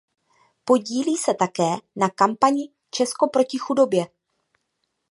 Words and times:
Podílí 0.65 1.17
se 1.17 1.33
také 1.33 1.69
na 1.95 2.09
kampani 2.09 2.69
Česko 2.91 3.29
proti 3.29 3.57
chudobě. 3.57 4.07